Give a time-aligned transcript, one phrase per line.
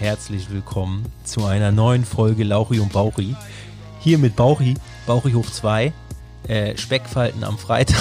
[0.00, 3.36] herzlich willkommen zu einer neuen Folge Lauchi und Bauchi.
[4.00, 4.76] Hier mit Bauchi,
[5.06, 5.92] Bauchi hoch 2,
[6.48, 8.00] äh, Speckfalten am Freitag.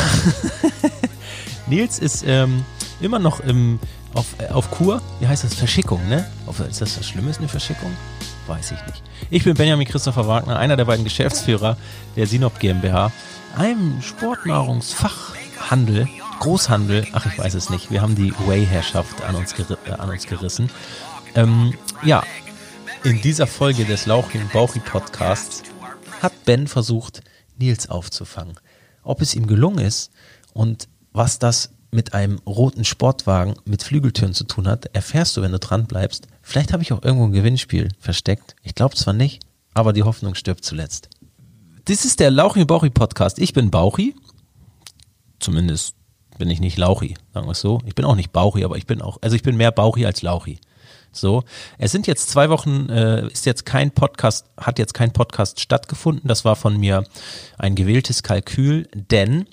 [1.68, 2.64] Nils ist ähm,
[3.02, 3.80] immer noch im,
[4.14, 5.02] auf, äh, auf Kur.
[5.20, 5.54] Wie heißt das?
[5.54, 6.26] Verschickung, ne?
[6.48, 7.92] Auf, ist das was Schlimmes, eine Verschickung?
[8.48, 9.04] Weiß ich nicht.
[9.30, 11.76] Ich bin Benjamin Christopher Wagner, einer der beiden Geschäftsführer
[12.16, 13.12] der Sinop GmbH,
[13.58, 16.08] einem Sportnahrungsfachhandel
[16.40, 20.70] Großhandel, ach ich weiß es nicht, wir haben die Way-Herrschaft an, äh, an uns gerissen.
[21.36, 21.74] Ähm,
[22.04, 22.24] ja,
[23.04, 25.64] in dieser Folge des Lauching Bauchi Podcasts
[26.22, 27.22] hat Ben versucht,
[27.58, 28.56] Nils aufzufangen.
[29.04, 30.12] Ob es ihm gelungen ist
[30.54, 35.52] und was das mit einem roten Sportwagen mit Flügeltüren zu tun hat, erfährst du, wenn
[35.52, 36.28] du dran bleibst.
[36.42, 38.56] Vielleicht habe ich auch irgendwo ein Gewinnspiel versteckt.
[38.64, 39.44] Ich glaube zwar nicht,
[39.74, 41.10] aber die Hoffnung stirbt zuletzt.
[41.86, 43.40] Das ist der Lauchi Bauchi Podcast.
[43.40, 44.16] Ich bin Bauchi.
[45.40, 45.96] Zumindest
[46.38, 47.80] bin ich nicht Lauchi, sagen wir es so.
[47.86, 50.22] Ich bin auch nicht Bauchi, aber ich bin auch, also ich bin mehr Bauchi als
[50.22, 50.60] Lauchi.
[51.12, 51.44] So,
[51.78, 56.28] es sind jetzt zwei Wochen, äh, ist jetzt kein Podcast, hat jetzt kein Podcast stattgefunden.
[56.28, 57.04] Das war von mir
[57.58, 59.46] ein gewähltes Kalkül, denn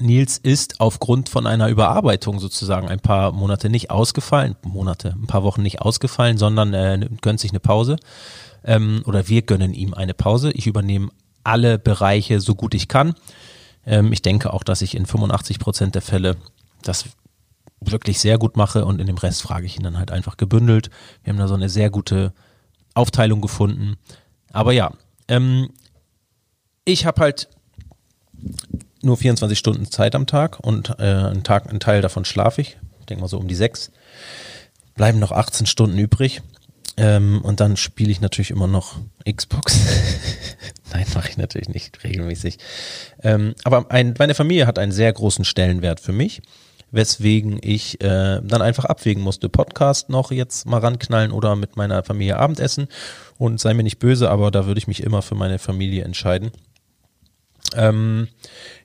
[0.00, 5.42] Nils ist aufgrund von einer Überarbeitung sozusagen ein paar Monate nicht ausgefallen, Monate, ein paar
[5.42, 7.96] Wochen nicht ausgefallen, sondern äh, gönnt sich eine Pause.
[8.64, 10.52] Ähm, oder wir gönnen ihm eine Pause.
[10.52, 11.10] Ich übernehme
[11.44, 13.14] alle Bereiche so gut ich kann.
[13.84, 16.36] Ähm, ich denke auch, dass ich in 85 Prozent der Fälle
[16.82, 17.04] das
[17.90, 20.90] wirklich sehr gut mache und in dem Rest frage ich ihn dann halt einfach gebündelt.
[21.22, 22.32] Wir haben da so eine sehr gute
[22.94, 23.96] Aufteilung gefunden.
[24.52, 24.92] Aber ja,
[25.28, 25.70] ähm,
[26.84, 27.48] ich habe halt
[29.02, 32.78] nur 24 Stunden Zeit am Tag und äh, einen Tag, einen Teil davon schlafe ich.
[33.00, 33.90] Ich denke mal so um die sechs.
[34.94, 36.42] Bleiben noch 18 Stunden übrig.
[36.96, 38.96] Ähm, und dann spiele ich natürlich immer noch
[39.30, 39.78] Xbox.
[40.92, 42.58] Nein, mache ich natürlich nicht regelmäßig.
[43.22, 46.42] Ähm, aber ein, meine Familie hat einen sehr großen Stellenwert für mich,
[46.92, 52.04] weswegen ich äh, dann einfach abwägen musste, Podcast noch jetzt mal ranknallen oder mit meiner
[52.04, 52.86] Familie Abendessen.
[53.38, 56.52] Und sei mir nicht böse, aber da würde ich mich immer für meine Familie entscheiden.
[57.74, 58.28] Ähm,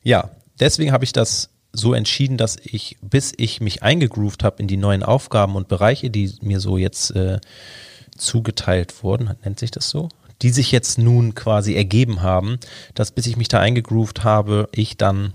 [0.02, 4.68] ja, deswegen habe ich das so entschieden, dass ich, bis ich mich eingegroovt habe in
[4.68, 7.40] die neuen Aufgaben und Bereiche, die mir so jetzt äh,
[8.18, 10.10] zugeteilt wurden, nennt sich das so,
[10.42, 12.60] die sich jetzt nun quasi ergeben haben,
[12.96, 15.34] dass bis ich mich da eingegroovt habe, ich dann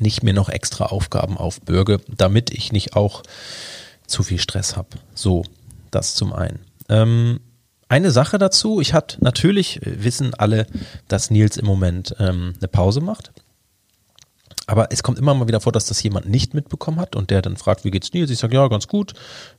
[0.00, 3.22] nicht mehr noch extra Aufgaben aufbürge, damit ich nicht auch
[4.06, 4.88] zu viel Stress habe.
[5.14, 5.44] So,
[5.90, 6.60] das zum einen.
[6.88, 7.40] Ähm,
[7.88, 10.66] eine Sache dazu, ich hatte natürlich, wissen alle,
[11.08, 13.32] dass Nils im Moment ähm, eine Pause macht.
[14.66, 17.42] Aber es kommt immer mal wieder vor, dass das jemand nicht mitbekommen hat und der
[17.42, 18.30] dann fragt, wie geht's Nils?
[18.30, 19.12] Ich sage, ja, ganz gut.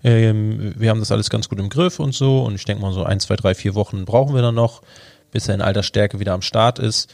[0.04, 2.44] Ähm, wir haben das alles ganz gut im Griff und so.
[2.44, 4.82] Und ich denke mal, so ein, zwei, drei, vier Wochen brauchen wir dann noch,
[5.32, 7.14] bis er in alter Stärke wieder am Start ist.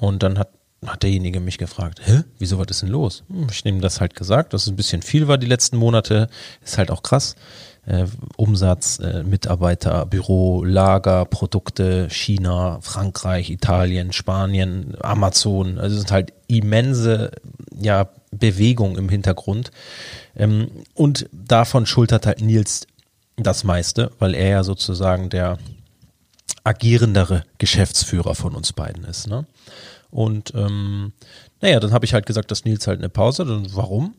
[0.00, 0.50] Und dann hat,
[0.86, 3.24] hat derjenige mich gefragt, hä, wieso, was ist denn los?
[3.28, 6.28] Hm, ich nehme das halt gesagt, dass es ein bisschen viel war die letzten Monate.
[6.64, 7.36] Ist halt auch krass
[7.86, 15.78] äh, Umsatz, äh, Mitarbeiter, Büro, Lager, Produkte, China, Frankreich, Italien, Spanien, Amazon.
[15.78, 17.32] Also es sind halt immense
[17.78, 19.70] ja, Bewegungen im Hintergrund.
[20.36, 22.86] Ähm, und davon schultert halt Nils
[23.36, 25.58] das meiste, weil er ja sozusagen der
[26.64, 29.26] agierendere Geschäftsführer von uns beiden ist.
[29.26, 29.46] Ne?
[30.10, 31.12] Und ähm,
[31.60, 33.50] naja, dann habe ich halt gesagt, dass Nils halt eine Pause hat.
[33.50, 34.14] Und warum?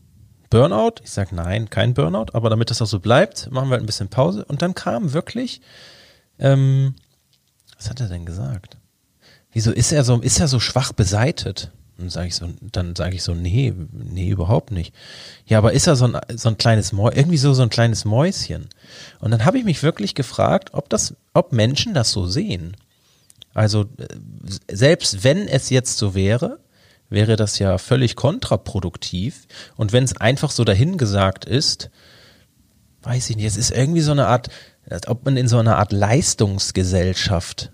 [0.50, 0.96] Burnout?
[1.04, 3.88] Ich sage nein, kein Burnout, aber damit das auch so bleibt, machen wir halt ein
[3.88, 4.46] bisschen Pause.
[4.46, 5.62] Und dann kam wirklich,
[6.40, 6.96] ähm,
[7.78, 8.78] was hat er denn gesagt?
[9.54, 11.72] Wieso ist er so, ist er so schwach beseitet?
[12.02, 14.94] Und sage ich so, dann sage ich so, nee, nee, überhaupt nicht.
[15.46, 18.06] Ja, aber ist er so ein, so ein kleines Mäuschen, irgendwie so, so ein kleines
[18.06, 18.70] Mäuschen?
[19.20, 22.76] Und dann habe ich mich wirklich gefragt, ob das, ob Menschen das so sehen.
[23.54, 24.08] Also, äh,
[24.72, 26.60] selbst wenn es jetzt so wäre,
[27.10, 29.48] wäre das ja völlig kontraproduktiv.
[29.76, 31.92] Und wenn es einfach so dahingesagt ist,
[33.04, 34.50] weiß ich nicht, es ist irgendwie so eine Art,
[34.90, 37.72] als ob man in so einer Art Leistungsgesellschaft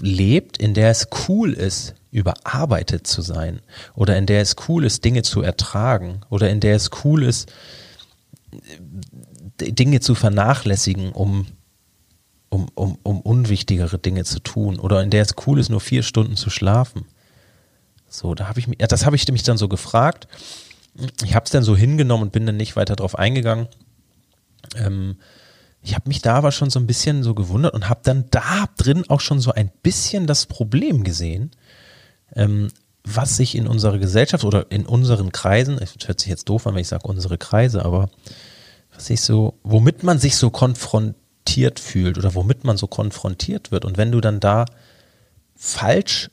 [0.00, 3.60] lebt, in der es cool ist, überarbeitet zu sein
[3.94, 7.50] oder in der es cool ist, Dinge zu ertragen oder in der es cool ist,
[9.58, 11.46] Dinge zu vernachlässigen, um,
[12.50, 16.02] um, um, um unwichtigere Dinge zu tun oder in der es cool ist, nur vier
[16.02, 17.06] Stunden zu schlafen.
[18.08, 20.28] So, da habe ich mich, ja, das habe ich mich dann so gefragt.
[21.24, 23.68] Ich habe es dann so hingenommen und bin dann nicht weiter drauf eingegangen.
[24.76, 25.16] Ähm,
[25.80, 28.66] ich habe mich da aber schon so ein bisschen so gewundert und habe dann da
[28.76, 31.50] drin auch schon so ein bisschen das Problem gesehen,
[32.34, 32.68] ähm,
[33.04, 36.74] was sich in unserer Gesellschaft oder in unseren Kreisen, es hört sich jetzt doof an,
[36.74, 38.10] wenn ich sage unsere Kreise, aber
[38.94, 43.84] was ich so, womit man sich so konfrontiert fühlt oder womit man so konfrontiert wird.
[43.84, 44.66] Und wenn du dann da
[45.56, 46.30] falsch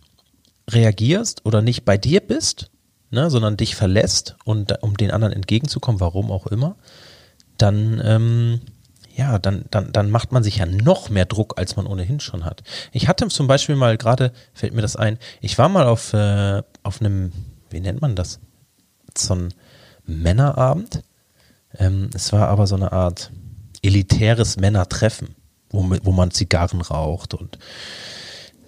[0.70, 2.70] reagierst oder nicht bei dir bist,
[3.10, 6.76] ne, sondern dich verlässt und um den anderen entgegenzukommen, warum auch immer,
[7.58, 8.62] dann ähm,
[9.20, 12.46] ja, dann, dann, dann macht man sich ja noch mehr Druck, als man ohnehin schon
[12.46, 12.64] hat.
[12.94, 16.64] Ich hatte zum Beispiel mal gerade, fällt mir das ein, ich war mal auf, äh,
[16.84, 17.34] auf einem,
[17.70, 18.40] wie nennt man das?
[19.18, 19.54] So ein
[20.06, 21.04] Männerabend.
[21.78, 23.32] Ähm, es war aber so eine Art
[23.82, 25.36] elitäres Männertreffen,
[25.70, 27.60] wo, wo man Zigarren raucht und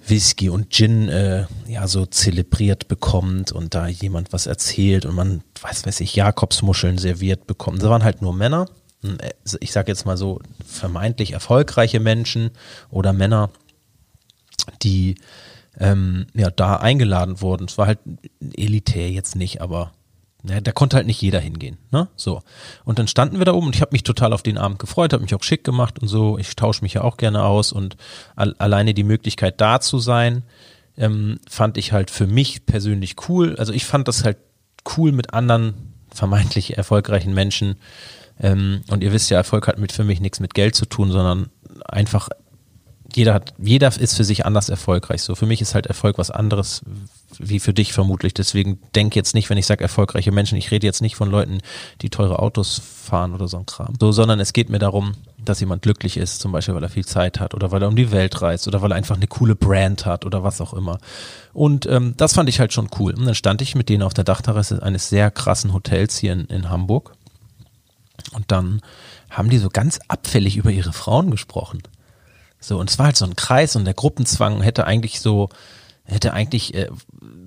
[0.06, 5.44] Whisky und Gin äh, ja so zelebriert bekommt und da jemand was erzählt und man,
[5.62, 7.82] weiß weiß ich, Jakobsmuscheln serviert bekommt.
[7.82, 8.66] Da waren halt nur Männer
[9.60, 12.52] ich sage jetzt mal so, vermeintlich erfolgreiche Menschen
[12.90, 13.50] oder Männer,
[14.84, 15.16] die
[15.80, 17.66] ähm, ja da eingeladen wurden.
[17.66, 18.00] Es war halt
[18.56, 19.92] elitär jetzt nicht, aber
[20.44, 22.08] ja, da konnte halt nicht jeder hingehen, ne?
[22.16, 22.42] So.
[22.84, 25.14] Und dann standen wir da oben und ich habe mich total auf den Abend gefreut,
[25.14, 26.38] habe mich auch schick gemacht und so.
[26.40, 27.96] Ich tausche mich ja auch gerne aus und
[28.36, 30.44] al alleine die Möglichkeit da zu sein,
[30.98, 33.56] ähm, fand ich halt für mich persönlich cool.
[33.58, 34.38] Also ich fand das halt
[34.98, 37.76] cool mit anderen vermeintlich erfolgreichen Menschen
[38.42, 41.12] ähm, und ihr wisst ja, Erfolg hat mit für mich nichts mit Geld zu tun,
[41.12, 41.50] sondern
[41.86, 42.30] einfach
[43.16, 45.22] jeder hat, jeder ist für sich anders erfolgreich.
[45.22, 46.82] So für mich ist halt Erfolg was anderes
[47.40, 48.34] wie für dich vermutlich.
[48.34, 51.60] Deswegen denk jetzt nicht, wenn ich sage erfolgreiche Menschen, ich rede jetzt nicht von Leuten,
[52.02, 53.94] die teure Autos fahren oder so ein Kram.
[54.00, 57.06] So, sondern es geht mir darum, dass jemand glücklich ist, zum Beispiel, weil er viel
[57.06, 59.56] Zeit hat oder weil er um die Welt reist oder weil er einfach eine coole
[59.56, 61.00] Brand hat oder was auch immer.
[61.54, 63.14] Und ähm, das fand ich halt schon cool.
[63.14, 66.46] Und dann stand ich mit denen auf der Dachterrasse eines sehr krassen Hotels hier in,
[66.46, 67.14] in Hamburg
[68.34, 68.82] und dann
[69.30, 71.82] haben die so ganz abfällig über ihre Frauen gesprochen.
[72.60, 75.50] So, und es war halt so ein Kreis und der Gruppenzwang hätte eigentlich so,
[76.04, 76.90] hätte eigentlich äh,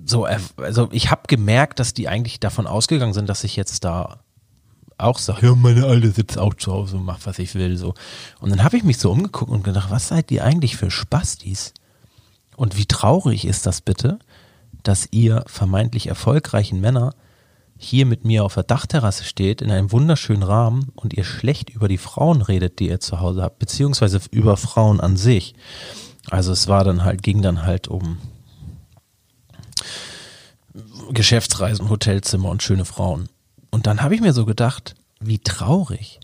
[0.05, 0.27] so,
[0.57, 4.19] also ich habe gemerkt, dass die eigentlich davon ausgegangen sind, dass ich jetzt da
[4.97, 7.93] auch sage, ja, meine Alte sitzt auch zu Hause und macht, was ich will, so.
[8.39, 11.73] Und dann habe ich mich so umgeguckt und gedacht, was seid ihr eigentlich für Spastis?
[12.55, 14.19] Und wie traurig ist das bitte,
[14.83, 17.13] dass ihr vermeintlich erfolgreichen Männer
[17.77, 21.87] hier mit mir auf der Dachterrasse steht, in einem wunderschönen Rahmen und ihr schlecht über
[21.87, 25.55] die Frauen redet, die ihr zu Hause habt, beziehungsweise über Frauen an sich.
[26.29, 28.17] Also es war dann halt, ging dann halt um
[31.11, 33.29] Geschäftsreisen, Hotelzimmer und schöne Frauen.
[33.71, 36.19] Und dann habe ich mir so gedacht, wie traurig.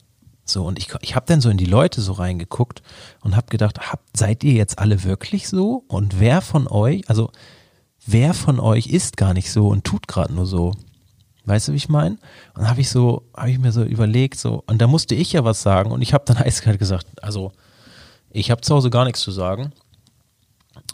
[0.46, 2.82] So, und ich, ich habe dann so in die Leute so reingeguckt
[3.22, 5.84] und habe gedacht, habt, seid ihr jetzt alle wirklich so?
[5.88, 7.32] Und wer von euch, also
[8.06, 10.74] wer von euch ist gar nicht so und tut gerade nur so?
[11.46, 12.18] Weißt du, wie ich meine?
[12.56, 15.44] Und habe ich so, habe ich mir so überlegt, so, und da musste ich ja
[15.44, 17.52] was sagen und ich habe dann eiskalt gesagt, also
[18.30, 19.74] ich habe zu Hause gar nichts zu sagen.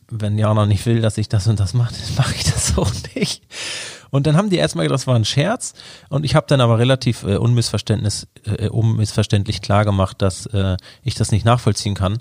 [0.10, 2.92] Wenn Jana nicht will, dass ich das und das mache, dann mache ich das auch
[3.16, 3.44] nicht.
[4.10, 5.74] Und dann haben die erstmal gedacht, das war ein Scherz.
[6.10, 11.16] Und ich habe dann aber relativ äh, unmissverständnis, äh, unmissverständlich klar gemacht, dass äh, ich
[11.16, 12.20] das nicht nachvollziehen kann.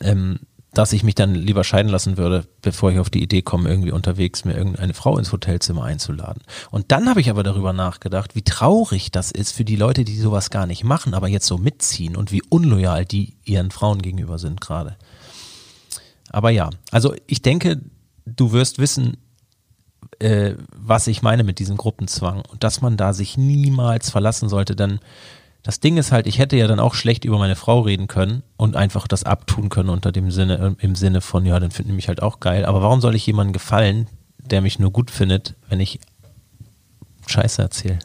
[0.00, 0.40] Ähm,
[0.74, 3.92] dass ich mich dann lieber scheiden lassen würde, bevor ich auf die Idee komme, irgendwie
[3.92, 6.42] unterwegs mir irgendeine Frau ins Hotelzimmer einzuladen.
[6.70, 10.18] Und dann habe ich aber darüber nachgedacht, wie traurig das ist für die Leute, die
[10.18, 14.38] sowas gar nicht machen, aber jetzt so mitziehen und wie unloyal die ihren Frauen gegenüber
[14.38, 14.96] sind gerade.
[16.30, 17.80] Aber ja, also ich denke,
[18.26, 19.16] du wirst wissen,
[20.18, 24.76] äh, was ich meine mit diesem Gruppenzwang und dass man da sich niemals verlassen sollte,
[24.76, 25.00] denn
[25.64, 28.42] das Ding ist halt, ich hätte ja dann auch schlecht über meine Frau reden können
[28.58, 31.96] und einfach das abtun können unter dem Sinne, im Sinne von, ja, dann finden die
[31.96, 32.66] mich halt auch geil.
[32.66, 34.06] Aber warum soll ich jemandem gefallen,
[34.38, 36.00] der mich nur gut findet, wenn ich
[37.26, 37.98] Scheiße erzähle?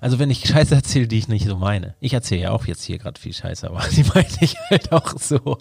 [0.00, 1.94] Also wenn ich Scheiße erzähle, die ich nicht so meine.
[2.00, 5.16] Ich erzähle ja auch jetzt hier gerade viel Scheiße, aber die meine ich halt auch
[5.16, 5.58] so.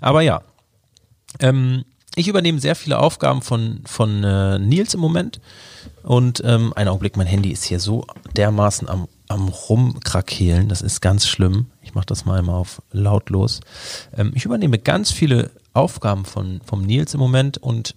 [0.00, 0.40] Aber ja,
[1.38, 5.38] ähm, ich übernehme sehr viele Aufgaben von, von äh, Nils im Moment.
[6.02, 10.68] Und ähm, einen Augenblick, mein Handy ist hier so dermaßen am am Rumkrakehlen.
[10.68, 11.66] Das ist ganz schlimm.
[11.82, 13.60] Ich mache das mal immer auf lautlos.
[14.16, 17.96] Ähm, ich übernehme ganz viele Aufgaben von, vom Nils im Moment und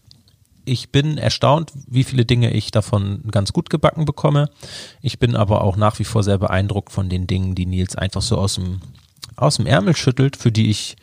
[0.65, 4.49] ich bin erstaunt, wie viele Dinge ich davon ganz gut gebacken bekomme.
[5.01, 8.23] Ich bin aber auch nach wie vor sehr beeindruckt von den Dingen, die Nils einfach
[8.23, 8.81] so aus dem,
[9.35, 10.95] aus dem Ärmel schüttelt, für die ich,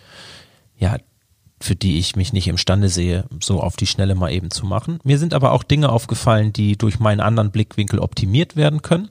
[0.78, 0.96] ja,
[1.60, 4.98] für die ich mich nicht imstande sehe, so auf die Schnelle mal eben zu machen.
[5.04, 9.10] Mir sind aber auch Dinge aufgefallen, die durch meinen anderen Blickwinkel optimiert werden können.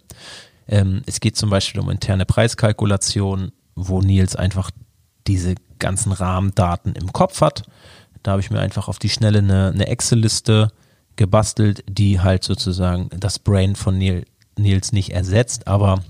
[0.68, 4.72] Ähm, es geht zum Beispiel um interne Preiskalkulation, wo Nils einfach
[5.28, 7.64] diese ganzen Rahmendaten im Kopf hat.
[8.24, 10.72] Da habe ich mir einfach auf die Schnelle eine, eine Excel-Liste
[11.16, 14.26] gebastelt, die halt sozusagen das Brain von Neil,
[14.58, 16.04] Nils nicht ersetzt, aber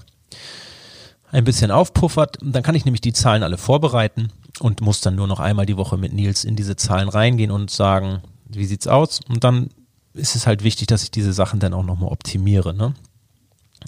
[1.32, 2.38] ein bisschen aufpuffert.
[2.42, 5.78] Dann kann ich nämlich die Zahlen alle vorbereiten und muss dann nur noch einmal die
[5.78, 9.22] Woche mit Nils in diese Zahlen reingehen und sagen, wie sieht's aus?
[9.28, 9.70] Und dann
[10.14, 12.74] ist es halt wichtig, dass ich diese Sachen dann auch nochmal optimiere.
[12.74, 12.94] Ne?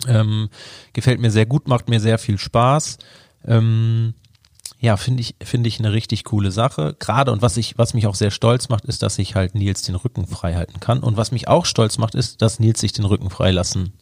[0.07, 0.49] Ähm,
[0.93, 2.97] gefällt mir sehr gut, macht mir sehr viel Spaß.
[3.45, 4.13] Ähm,
[4.79, 6.95] ja, finde ich, finde ich eine richtig coole Sache.
[6.99, 9.83] Gerade und was ich, was mich auch sehr stolz macht, ist, dass ich halt Nils
[9.83, 10.99] den Rücken frei halten kann.
[10.99, 13.93] Und was mich auch stolz macht, ist, dass Nils sich den Rücken frei lassen,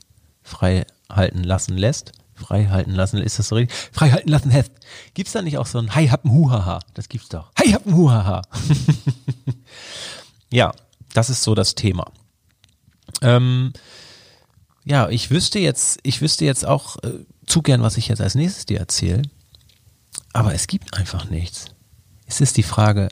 [0.41, 2.13] frei halten lassen lässt.
[2.33, 3.77] Frei halten lassen, ist das so richtig?
[3.91, 4.71] Frei halten lassen, Heft.
[5.13, 6.79] Gibt's da nicht auch so ein Hi happen Huhaha?
[6.95, 7.51] Das gibt's doch.
[7.59, 8.41] Hi happen Huhaha.
[10.51, 10.71] ja,
[11.13, 12.11] das ist so das Thema.
[13.21, 13.73] Ähm,
[14.83, 18.35] ja, ich wüsste jetzt, ich wüsste jetzt auch äh, zu gern, was ich jetzt als
[18.35, 19.23] nächstes dir erzähle.
[20.33, 21.65] Aber es gibt einfach nichts.
[22.25, 23.09] Es ist die Frage,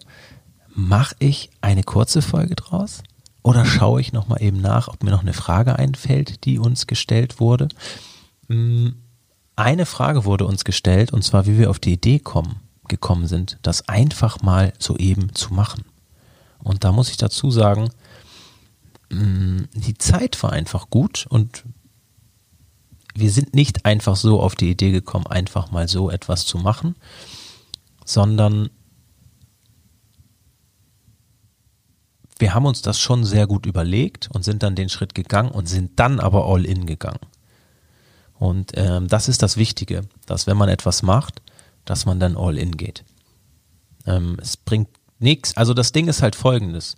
[0.74, 3.04] mache ich eine kurze Folge draus?
[3.44, 7.40] Oder schaue ich nochmal eben nach, ob mir noch eine Frage einfällt, die uns gestellt
[7.40, 7.70] wurde?
[8.48, 8.90] Mm,
[9.56, 13.58] eine Frage wurde uns gestellt, und zwar, wie wir auf die Idee kommen, gekommen sind,
[13.62, 15.84] das einfach mal so eben zu machen.
[16.60, 17.90] Und da muss ich dazu sagen,
[19.12, 21.63] die Zeit war einfach gut und
[23.16, 26.96] wir sind nicht einfach so auf die Idee gekommen, einfach mal so etwas zu machen,
[28.06, 28.70] sondern
[32.38, 35.68] wir haben uns das schon sehr gut überlegt und sind dann den Schritt gegangen und
[35.68, 37.20] sind dann aber all in gegangen.
[38.36, 41.42] Und ähm, das ist das Wichtige, dass wenn man etwas macht,
[41.84, 43.04] dass man dann all in geht.
[44.06, 44.88] Ähm, es bringt
[45.20, 45.58] nichts.
[45.58, 46.96] Also das Ding ist halt folgendes.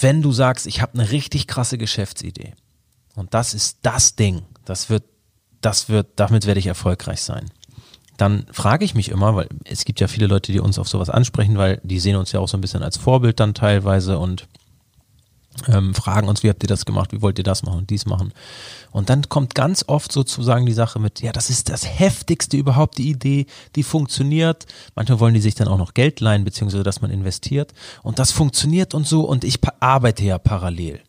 [0.00, 2.54] Wenn du sagst, ich habe eine richtig krasse Geschäftsidee.
[3.14, 5.04] Und das ist das Ding, das wird,
[5.60, 7.50] das wird, damit werde ich erfolgreich sein.
[8.16, 11.10] Dann frage ich mich immer, weil es gibt ja viele Leute, die uns auf sowas
[11.10, 14.48] ansprechen, weil die sehen uns ja auch so ein bisschen als Vorbild dann teilweise und
[15.66, 18.06] ähm, fragen uns, wie habt ihr das gemacht, wie wollt ihr das machen und dies
[18.06, 18.32] machen.
[18.90, 22.98] Und dann kommt ganz oft sozusagen die Sache mit, ja, das ist das heftigste überhaupt,
[22.98, 23.46] die Idee,
[23.76, 24.66] die funktioniert.
[24.94, 27.72] Manchmal wollen die sich dann auch noch Geld leihen, beziehungsweise dass man investiert.
[28.02, 31.00] Und das funktioniert und so und ich arbeite ja parallel.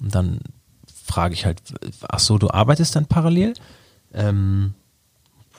[0.00, 0.40] Und dann
[1.04, 1.60] frage ich halt,
[2.08, 3.54] ach so, du arbeitest dann parallel?
[4.12, 4.74] Ähm,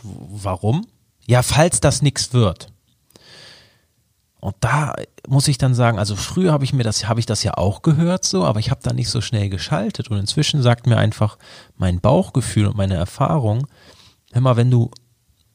[0.04, 0.88] warum?
[1.28, 2.70] Ja, falls das nichts wird.
[4.46, 4.94] Und da
[5.28, 7.82] muss ich dann sagen, also früher habe ich mir das, habe ich das ja auch
[7.82, 10.12] gehört so, aber ich habe da nicht so schnell geschaltet.
[10.12, 11.40] Und inzwischen sagt mir einfach
[11.78, 13.66] mein Bauchgefühl und meine Erfahrung,
[14.34, 14.92] hör mal, wenn du,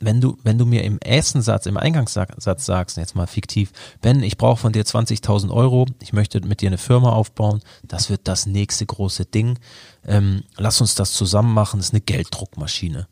[0.00, 3.70] wenn du, wenn du mir im ersten Satz, im Eingangssatz sagst, jetzt mal fiktiv,
[4.00, 8.10] Ben, ich brauche von dir 20.000 Euro, ich möchte mit dir eine Firma aufbauen, das
[8.10, 9.60] wird das nächste große Ding,
[10.04, 13.06] ähm, lass uns das zusammen machen, das ist eine Gelddruckmaschine.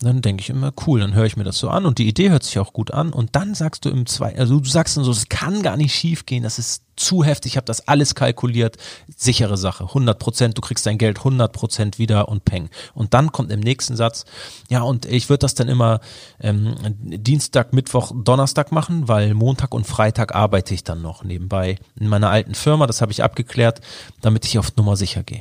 [0.00, 2.28] Dann denke ich immer, cool, dann höre ich mir das so an und die Idee
[2.28, 5.04] hört sich auch gut an und dann sagst du im zwei, also du sagst dann
[5.04, 8.14] so, es kann gar nicht schief gehen, das ist zu heftig, ich habe das alles
[8.14, 8.76] kalkuliert,
[9.16, 12.68] sichere Sache, 100 Prozent, du kriegst dein Geld 100 Prozent wieder und peng.
[12.92, 14.26] Und dann kommt im nächsten Satz,
[14.68, 16.00] ja und ich würde das dann immer
[16.40, 22.08] ähm, Dienstag, Mittwoch, Donnerstag machen, weil Montag und Freitag arbeite ich dann noch nebenbei in
[22.08, 23.80] meiner alten Firma, das habe ich abgeklärt,
[24.20, 25.40] damit ich auf Nummer sicher gehe.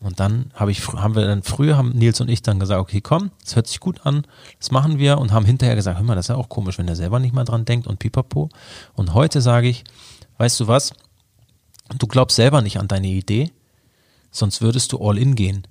[0.00, 3.00] Und dann habe ich, haben wir dann früher, haben Nils und ich dann gesagt, okay,
[3.00, 4.22] komm, das hört sich gut an,
[4.58, 6.86] das machen wir und haben hinterher gesagt, hör mal, das ist ja auch komisch, wenn
[6.86, 8.48] der selber nicht mal dran denkt und pipapo.
[8.94, 9.82] Und heute sage ich,
[10.38, 10.92] weißt du was,
[11.98, 13.50] du glaubst selber nicht an deine Idee,
[14.30, 15.66] sonst würdest du all in gehen.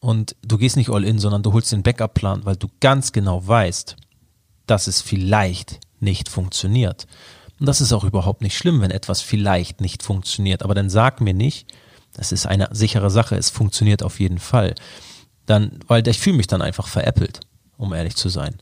[0.00, 3.46] Und du gehst nicht all in, sondern du holst den Backup-Plan, weil du ganz genau
[3.46, 3.96] weißt,
[4.66, 7.06] dass es vielleicht nicht funktioniert.
[7.58, 10.64] Und das ist auch überhaupt nicht schlimm, wenn etwas vielleicht nicht funktioniert.
[10.64, 11.72] Aber dann sag mir nicht,
[12.14, 14.74] das ist eine sichere Sache, es funktioniert auf jeden Fall.
[15.46, 17.40] Dann, weil ich fühle mich dann einfach veräppelt,
[17.76, 18.56] um ehrlich zu sein.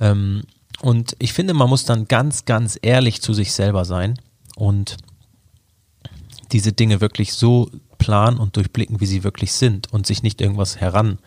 [0.00, 0.42] Ähm,
[0.80, 4.18] und ich finde, man muss dann ganz, ganz ehrlich zu sich selber sein
[4.56, 4.96] und
[6.52, 10.76] diese Dinge wirklich so planen und durchblicken, wie sie wirklich sind und sich nicht irgendwas
[10.76, 11.18] heran,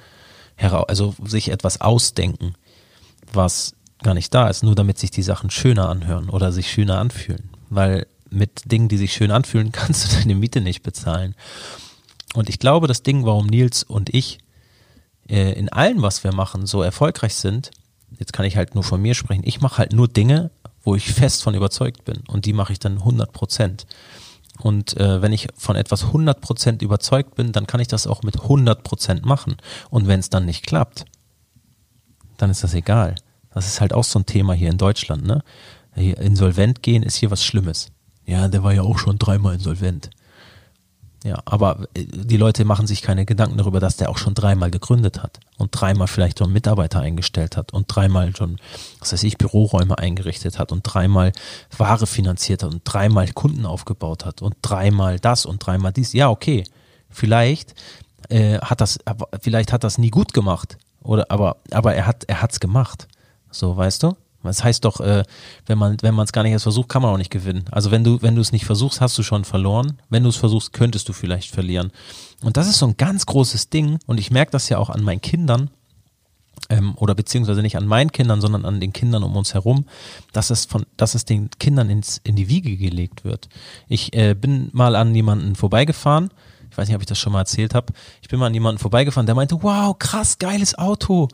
[0.58, 2.54] also sich etwas ausdenken,
[3.34, 3.74] was
[4.04, 7.50] gar nicht da ist, nur damit sich die Sachen schöner anhören oder sich schöner anfühlen.
[7.70, 11.36] Weil mit Dingen, die sich schön anfühlen, kannst du deine Miete nicht bezahlen.
[12.34, 14.40] Und ich glaube, das Ding, warum Nils und ich
[15.30, 17.72] äh, in allem, was wir machen, so erfolgreich sind,
[18.20, 20.52] jetzt kann ich halt nur von mir sprechen, ich mache halt nur Dinge,
[20.84, 22.24] wo ich fest von überzeugt bin.
[22.28, 23.88] Und die mache ich dann 100 Prozent.
[24.60, 28.24] Und äh, wenn ich von etwas 100 Prozent überzeugt bin, dann kann ich das auch
[28.24, 29.58] mit 100 Prozent machen.
[29.90, 31.06] Und wenn es dann nicht klappt,
[32.38, 33.16] dann ist das egal.
[33.54, 35.26] Das ist halt auch so ein Thema hier in Deutschland.
[35.26, 35.44] Ne?
[35.96, 37.92] Insolvent gehen ist hier was Schlimmes.
[38.28, 40.10] Ja, der war ja auch schon dreimal insolvent.
[41.24, 44.70] Ja, aber äh, die Leute machen sich keine Gedanken darüber, dass der auch schon dreimal
[44.70, 48.58] gegründet hat und dreimal vielleicht schon Mitarbeiter eingestellt hat und dreimal schon,
[49.00, 51.32] was weiß ich, Büroräume eingerichtet hat und dreimal
[51.76, 56.14] Ware finanziert hat und dreimal Kunden aufgebaut hat und dreimal das und dreimal dies.
[56.14, 56.66] Ja, okay,
[57.10, 57.74] vielleicht
[58.30, 59.00] äh, hat das,
[59.42, 63.08] vielleicht hat das nie gut gemacht oder, aber, aber er hat, er hat's gemacht.
[63.50, 64.16] So, weißt du?
[64.48, 65.24] Das heißt doch, äh,
[65.66, 67.66] wenn man wenn es gar nicht erst versucht, kann man auch nicht gewinnen.
[67.72, 70.00] Also wenn du wenn du es nicht versuchst, hast du schon verloren.
[70.10, 71.92] Wenn du es versuchst, könntest du vielleicht verlieren.
[72.44, 74.00] Und das ist so ein ganz großes Ding.
[74.06, 75.70] Und ich merke das ja auch an meinen Kindern
[76.70, 79.86] ähm, oder beziehungsweise nicht an meinen Kindern, sondern an den Kindern um uns herum,
[80.34, 83.50] dass es von dass es den Kindern ins in die Wiege gelegt wird.
[83.88, 86.32] Ich äh, bin mal an jemanden vorbeigefahren
[86.78, 87.92] Ich weiß nicht, ob ich das schon mal erzählt habe.
[88.22, 91.28] Ich bin mal an jemanden vorbeigefahren, der meinte, wow, krass, geiles Auto.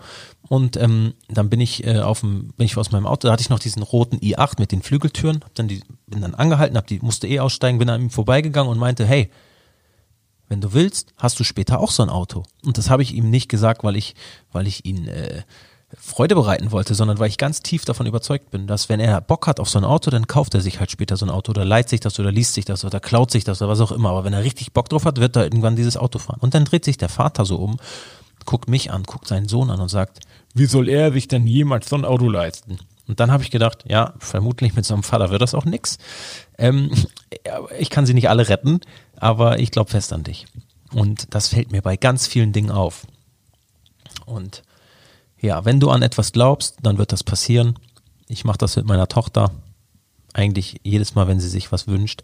[0.47, 3.41] Und ähm, dann bin ich äh, auf dem, bin ich aus meinem Auto, da hatte
[3.41, 6.87] ich noch diesen roten i8 mit den Flügeltüren, hab dann die, bin dann angehalten, hab
[6.87, 9.29] die, musste eh aussteigen, bin an ihm vorbeigegangen und meinte, hey,
[10.47, 12.43] wenn du willst, hast du später auch so ein Auto.
[12.63, 14.15] Und das habe ich ihm nicht gesagt, weil ich,
[14.53, 15.41] weil ich ihn äh,
[15.99, 19.47] Freude bereiten wollte, sondern weil ich ganz tief davon überzeugt bin, dass wenn er Bock
[19.47, 21.65] hat auf so ein Auto, dann kauft er sich halt später so ein Auto oder
[21.65, 24.09] leiht sich das oder liest sich das oder klaut sich das oder was auch immer.
[24.09, 26.39] Aber wenn er richtig Bock drauf hat, wird er irgendwann dieses Auto fahren.
[26.39, 27.77] Und dann dreht sich der Vater so um,
[28.45, 30.19] guckt mich an, guckt seinen Sohn an und sagt,
[30.53, 32.79] wie soll er sich denn jemals so ein Auto leisten?
[33.07, 35.97] Und dann habe ich gedacht, ja, vermutlich mit so einem Vater wird das auch nix.
[36.57, 36.91] Ähm,
[37.79, 38.81] ich kann sie nicht alle retten,
[39.17, 40.45] aber ich glaube fest an dich.
[40.93, 43.05] Und das fällt mir bei ganz vielen Dingen auf.
[44.25, 44.63] Und
[45.43, 47.77] ja, wenn du an etwas glaubst, dann wird das passieren.
[48.27, 49.51] Ich mache das mit meiner Tochter
[50.33, 52.23] eigentlich jedes Mal, wenn sie sich was wünscht.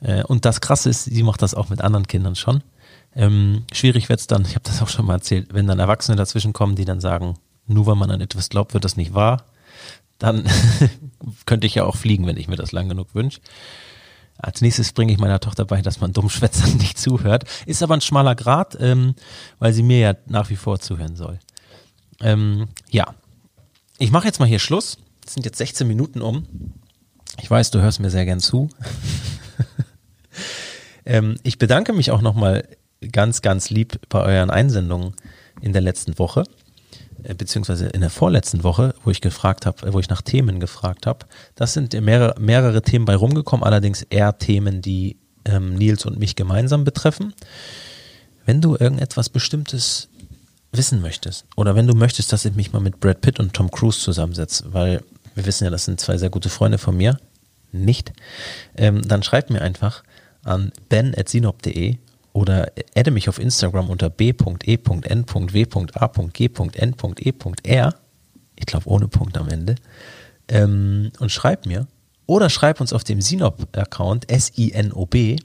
[0.00, 2.62] Äh, und das Krasse ist, sie macht das auch mit anderen Kindern schon.
[3.14, 6.52] Ähm, schwierig wird's dann, ich habe das auch schon mal erzählt, wenn dann Erwachsene dazwischen
[6.52, 7.34] kommen, die dann sagen,
[7.66, 9.44] nur weil man an etwas glaubt, wird das nicht wahr
[10.18, 10.48] dann
[11.46, 13.40] könnte ich ja auch fliegen, wenn ich mir das lang genug wünsche.
[14.36, 17.44] Als nächstes bringe ich meiner Tochter bei, dass man Dummschwätzern nicht zuhört.
[17.66, 19.14] Ist aber ein schmaler Grad, ähm,
[19.58, 21.38] weil sie mir ja nach wie vor zuhören soll.
[22.20, 23.14] Ähm, ja,
[23.98, 24.98] ich mache jetzt mal hier Schluss.
[25.26, 26.46] Es sind jetzt 16 Minuten um.
[27.40, 28.68] Ich weiß, du hörst mir sehr gern zu.
[31.06, 32.68] ähm, ich bedanke mich auch nochmal
[33.12, 35.14] ganz, ganz lieb bei euren Einsendungen
[35.60, 36.44] in der letzten Woche.
[37.22, 41.06] Äh, beziehungsweise in der vorletzten Woche, wo ich gefragt habe, wo ich nach Themen gefragt
[41.06, 46.18] habe, das sind mehrere, mehrere Themen bei rumgekommen, allerdings eher Themen, die ähm, Nils und
[46.18, 47.34] mich gemeinsam betreffen.
[48.44, 50.08] Wenn du irgendetwas Bestimmtes
[50.76, 53.70] wissen möchtest oder wenn du möchtest, dass ich mich mal mit Brad Pitt und Tom
[53.70, 55.02] Cruise zusammensetze, weil
[55.34, 57.18] wir wissen ja, das sind zwei sehr gute Freunde von mir,
[57.72, 58.12] nicht,
[58.76, 60.02] ähm, dann schreib mir einfach
[60.44, 61.98] an ben.sinop.de
[62.32, 64.74] oder adde mich auf Instagram unter b.e.n.w.a.g.n.e.r.
[68.56, 69.76] Ich glaube ohne Punkt am Ende.
[70.48, 71.86] Ähm, und schreib mir.
[72.26, 75.36] Oder schreib uns auf dem Sinop-Account S-I-N-O-B.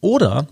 [0.00, 0.46] Oder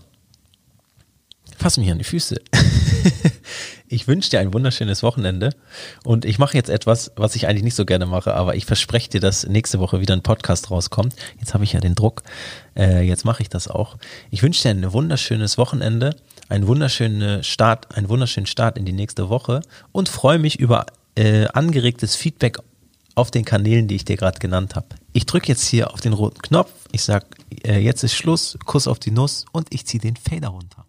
[1.57, 2.35] fass mich an die Füße.
[3.89, 5.49] ich wünsche dir ein wunderschönes Wochenende
[6.03, 9.09] und ich mache jetzt etwas, was ich eigentlich nicht so gerne mache, aber ich verspreche
[9.09, 11.15] dir, dass nächste Woche wieder ein Podcast rauskommt.
[11.39, 12.21] Jetzt habe ich ja den Druck,
[12.77, 13.97] äh, jetzt mache ich das auch.
[14.29, 16.15] Ich wünsche dir ein wunderschönes Wochenende,
[16.49, 21.47] einen wunderschönen Start, einen wunderschönen Start in die nächste Woche und freue mich über äh,
[21.47, 22.59] angeregtes Feedback
[23.15, 24.87] auf den Kanälen, die ich dir gerade genannt habe.
[25.13, 27.25] Ich drücke jetzt hier auf den roten Knopf, ich sage,
[27.63, 30.85] äh, jetzt ist Schluss, Kuss auf die Nuss und ich ziehe den Fader runter.